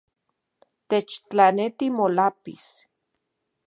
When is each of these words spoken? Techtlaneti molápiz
Techtlaneti 0.89 1.85
molápiz 1.97 2.65